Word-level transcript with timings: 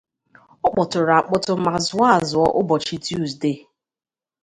Ọ 0.65 0.67
kpọtụrụ 0.73 1.11
akpọtụ 1.19 1.51
ma 1.65 1.73
zụọ 1.87 2.05
azụọ 2.15 2.45
ụbọchị 2.59 2.95
Tuzdee 3.05 3.59